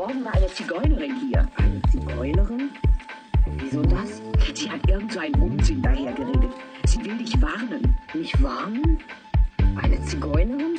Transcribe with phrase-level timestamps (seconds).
[0.00, 1.46] Morgen war eine Zigeunerin hier.
[1.58, 2.70] Eine Zigeunerin?
[3.58, 4.22] Wieso das?
[4.54, 6.52] Sie hat irgend so einen Unsinn dahergeredet.
[6.86, 7.94] Sie will dich warnen.
[8.14, 8.98] Mich warnen?
[9.76, 10.78] Eine Zigeunerin?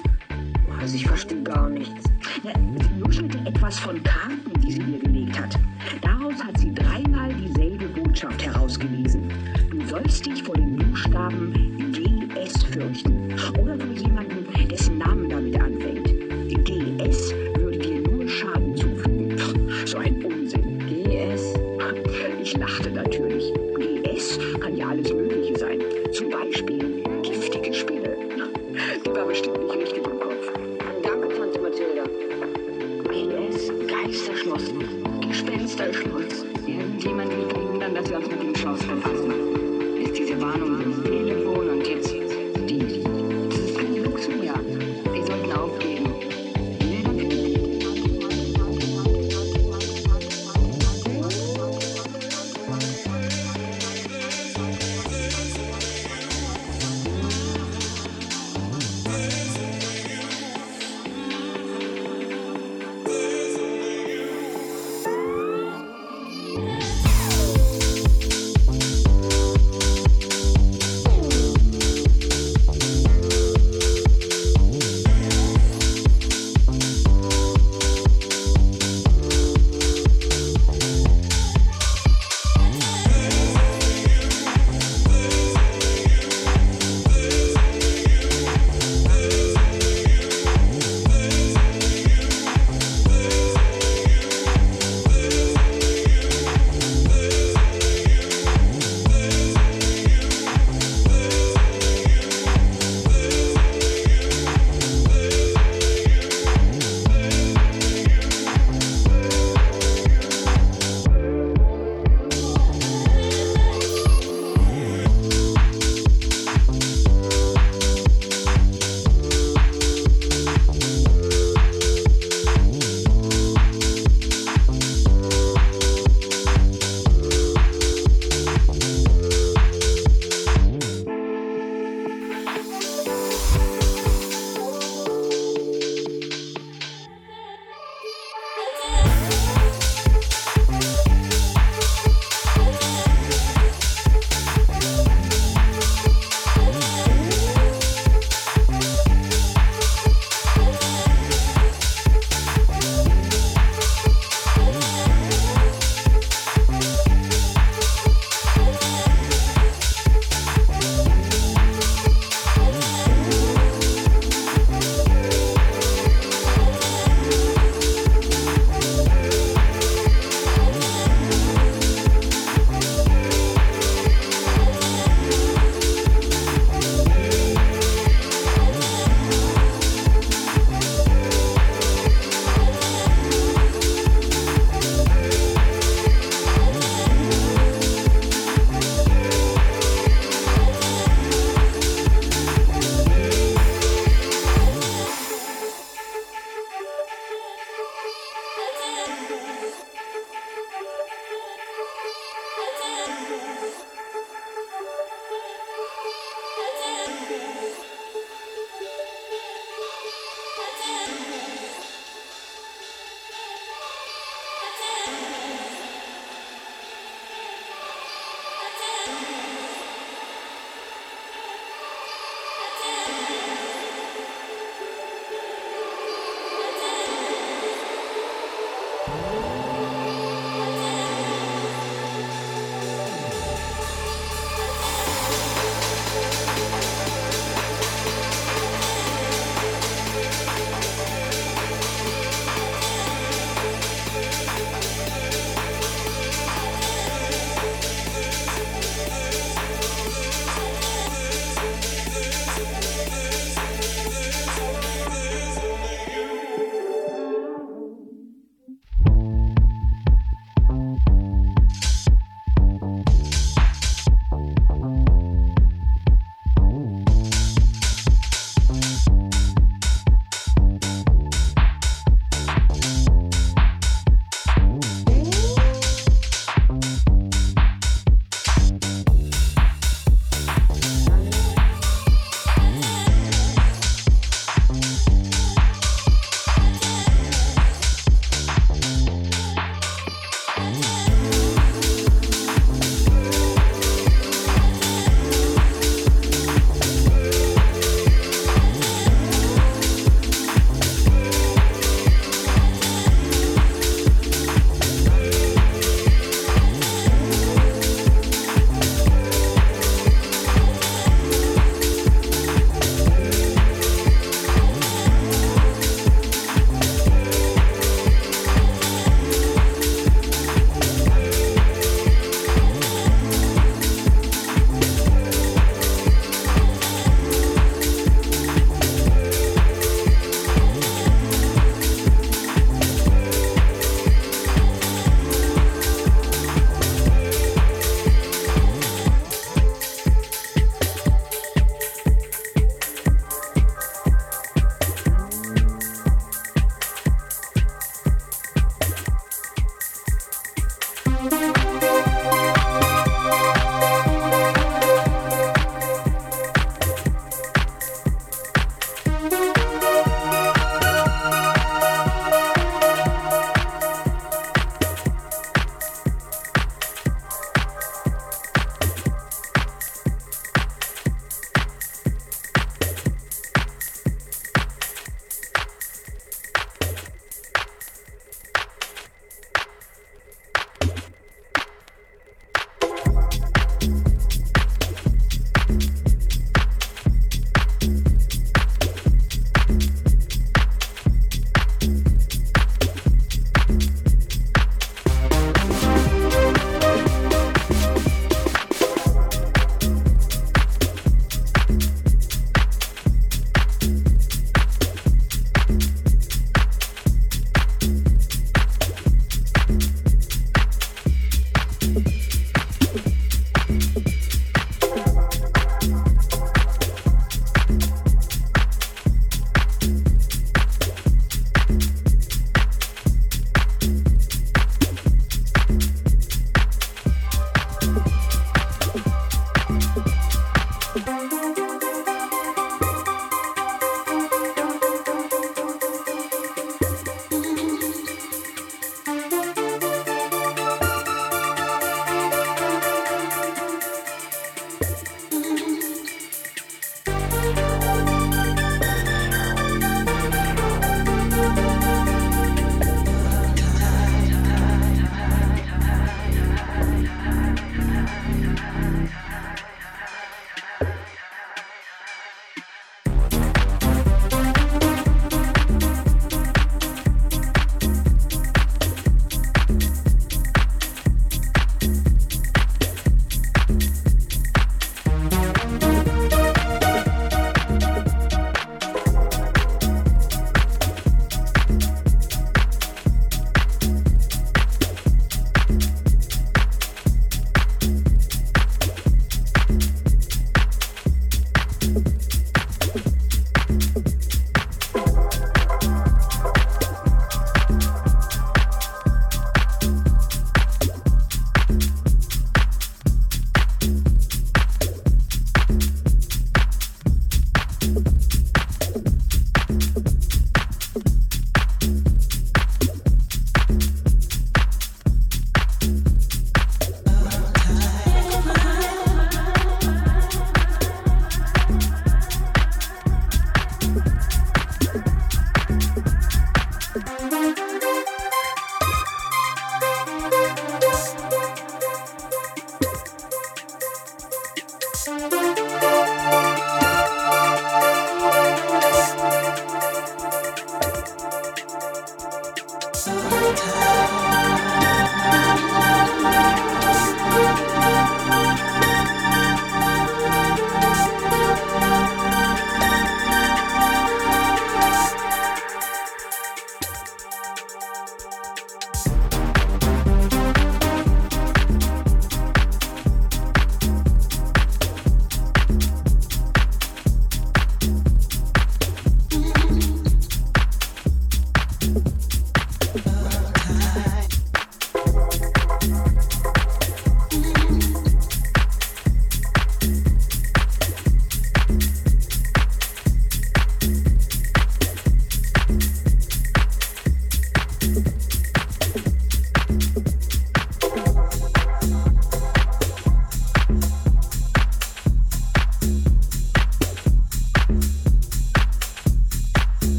[0.79, 2.09] Also ich verstehe gar nichts.
[2.41, 5.55] Na, sie nuschelte etwas von Karten, die sie mir gelegt hat.
[6.01, 9.31] Daraus hat sie dreimal dieselbe Botschaft herausgelesen.
[9.69, 11.53] Du sollst dich vor den Buchstaben
[11.91, 13.20] GS fürchten.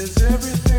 [0.00, 0.69] is everything.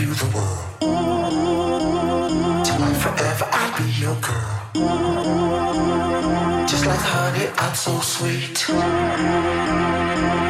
[0.00, 0.82] You the world.
[2.80, 4.60] Life forever, I'd be your girl.
[6.66, 8.58] Just like honey, I'm so sweet.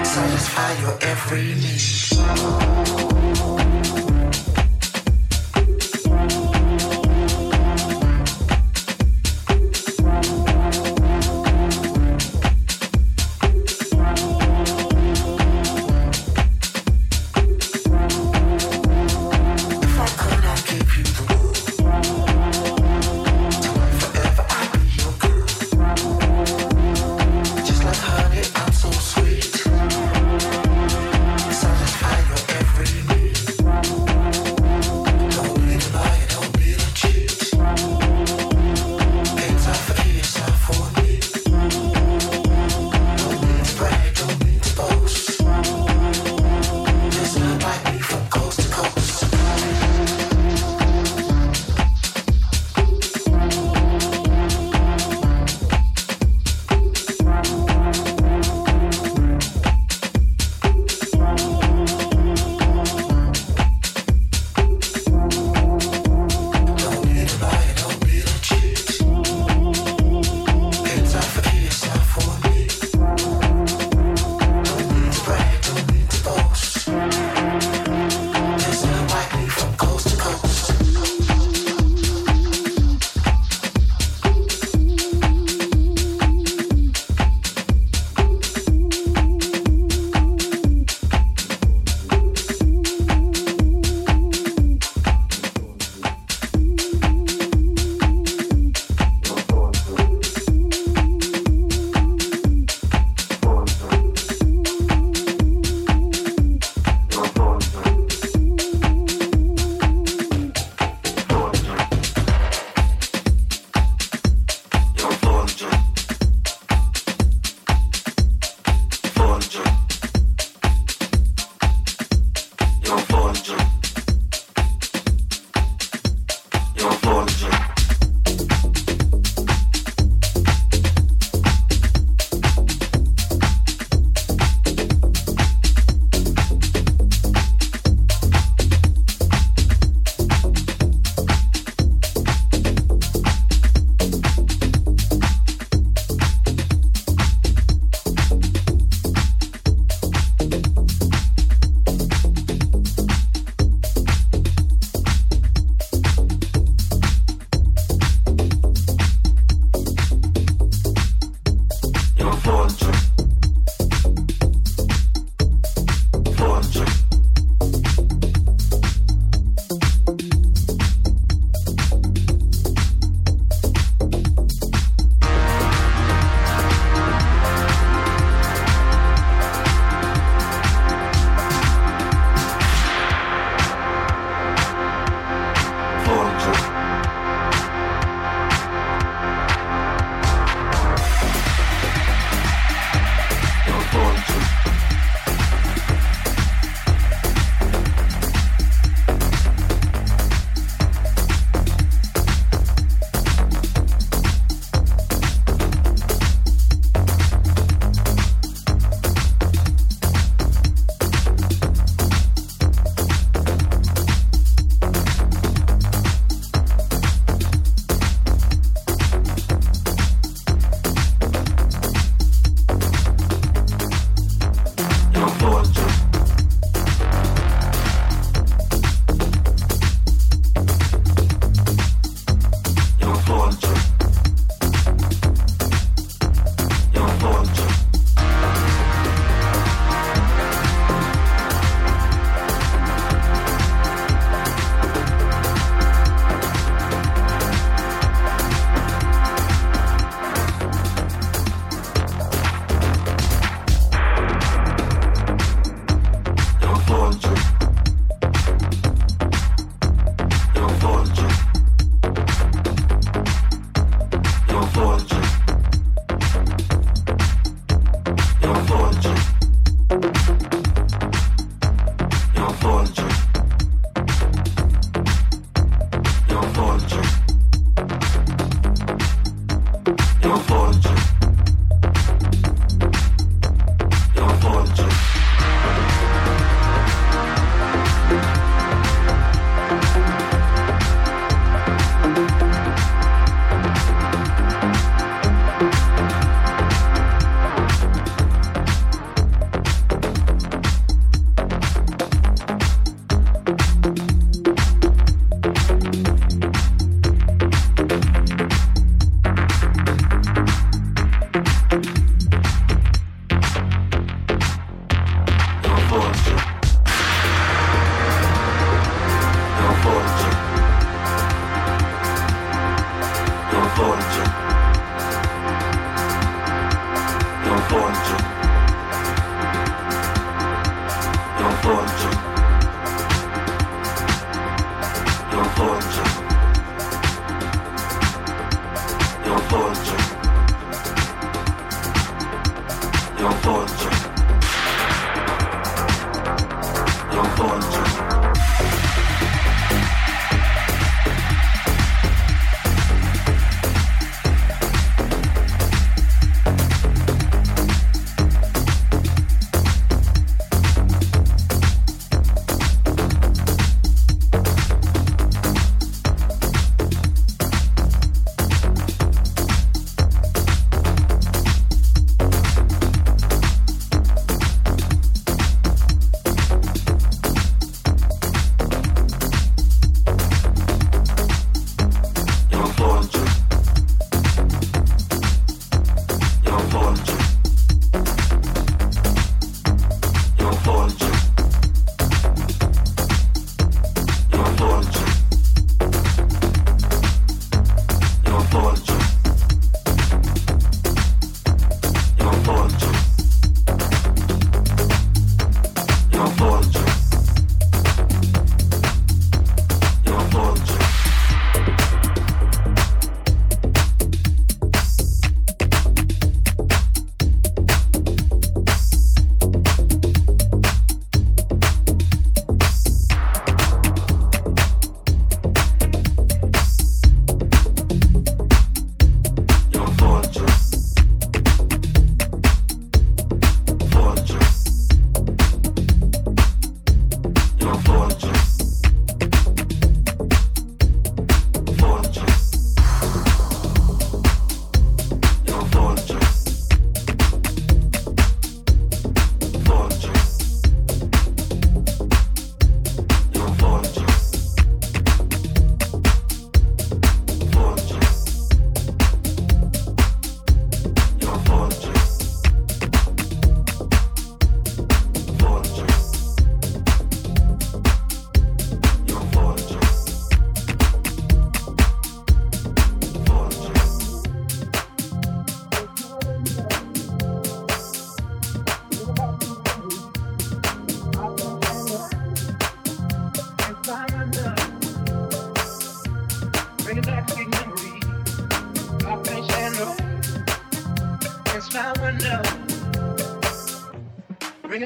[0.04, 3.05] Satisfy your every need.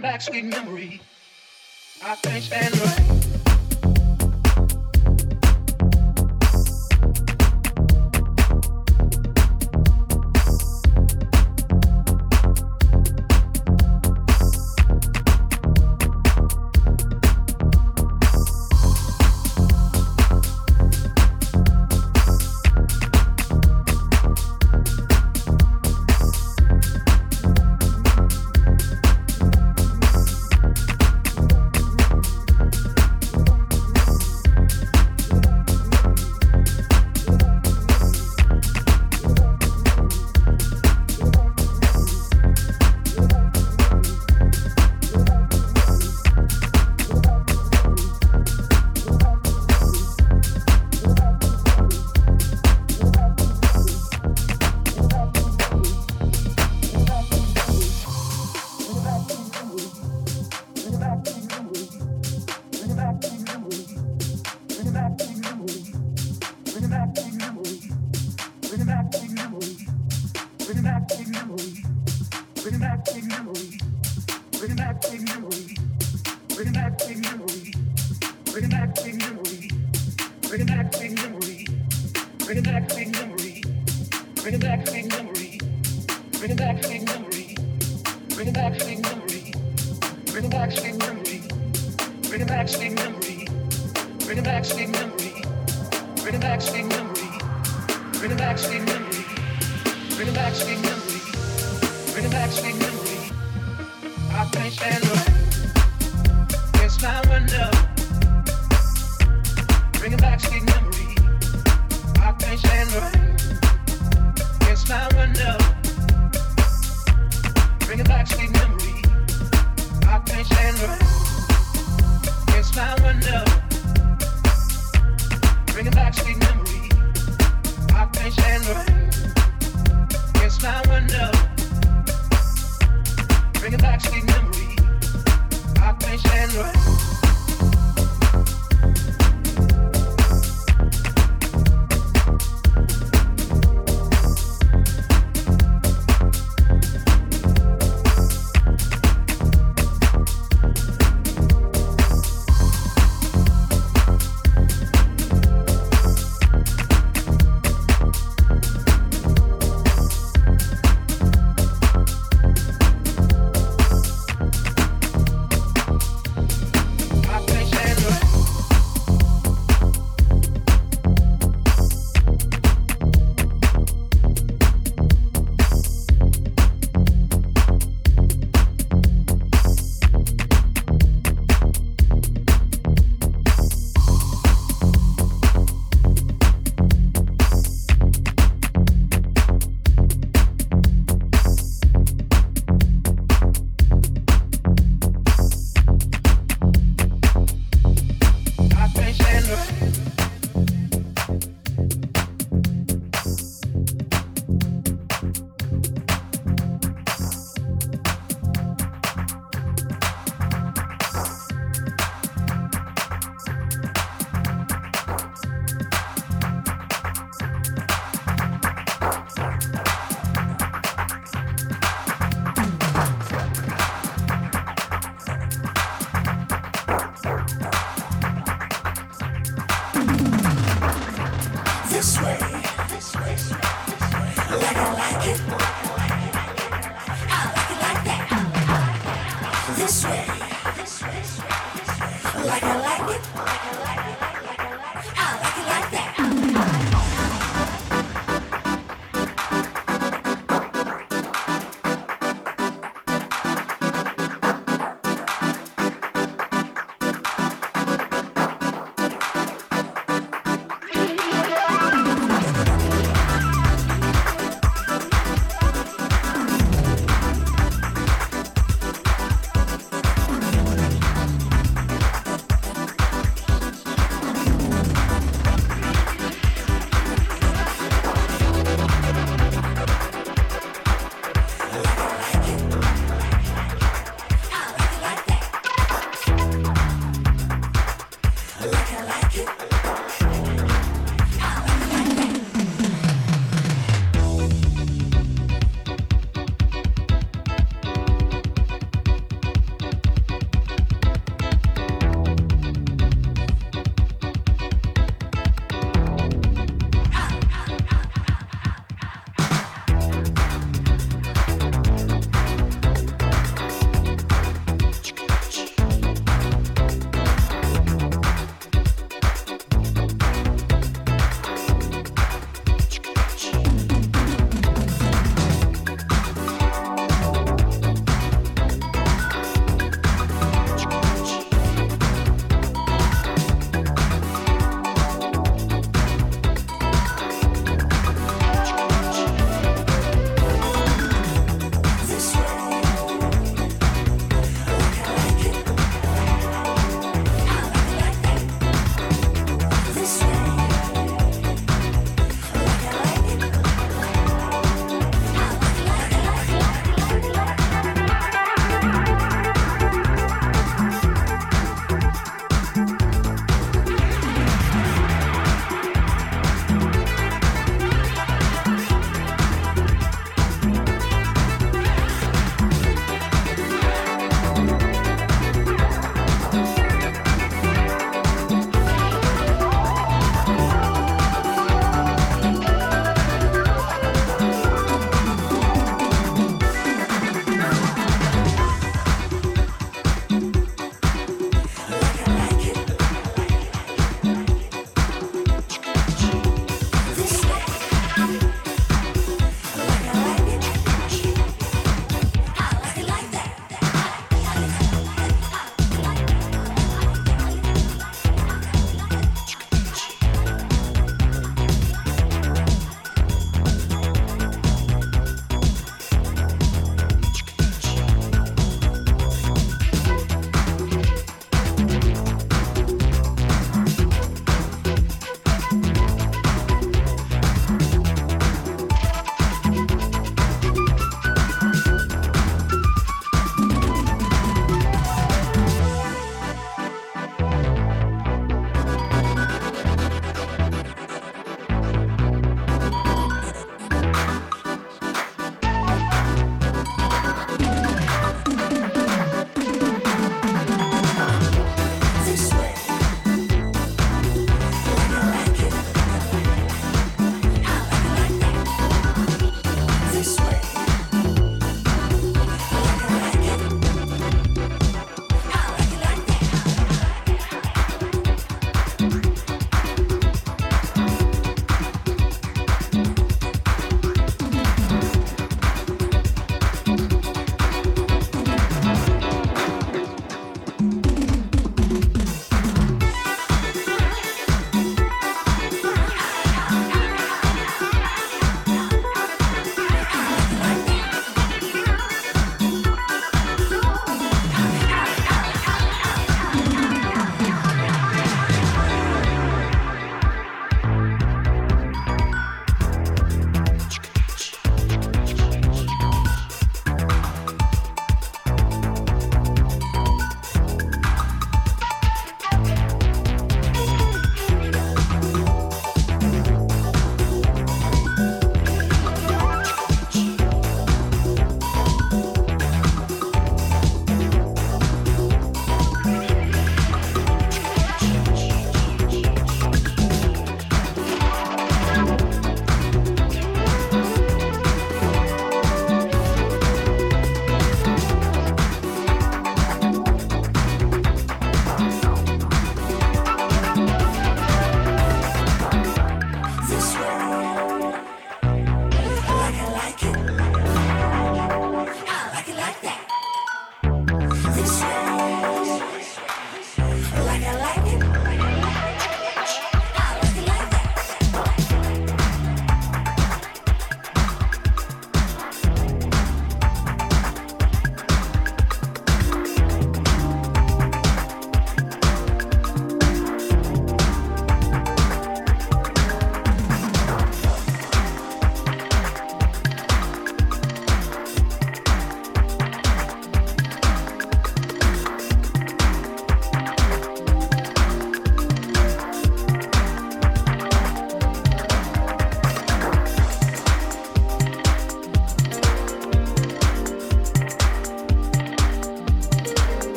[0.00, 1.00] back sweet memory.
[2.04, 2.97] I can't stand the